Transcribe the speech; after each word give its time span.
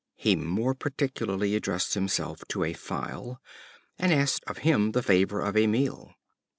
He 0.15 0.35
more 0.35 0.73
particularly 0.73 1.53
addressed 1.53 1.93
himself 1.93 2.41
to 2.47 2.63
a 2.63 2.73
File, 2.73 3.39
and 3.99 4.11
asked 4.11 4.43
of 4.47 4.57
him 4.65 4.93
the 4.93 5.03
favor 5.03 5.41
of 5.41 5.55
a 5.55 5.67
meal. 5.67 6.15